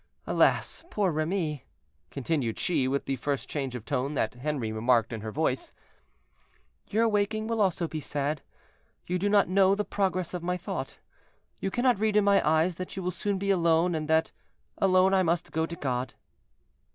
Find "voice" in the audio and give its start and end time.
5.31-5.73